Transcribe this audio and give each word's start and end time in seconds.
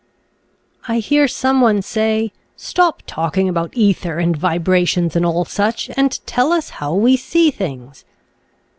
I 0.87 0.97
hear 0.97 1.27
some 1.27 1.61
one 1.61 1.83
say," 1.83 2.31
Stop 2.55 3.03
talking 3.05 3.47
about 3.47 3.77
ether 3.77 4.17
and 4.17 4.35
vibrations 4.35 5.15
and 5.15 5.23
all 5.23 5.45
such, 5.45 5.91
and 5.95 6.19
tell 6.25 6.51
us 6.51 6.71
how 6.81 6.95
we 6.95 7.15
see 7.15 7.51
things." 7.51 8.03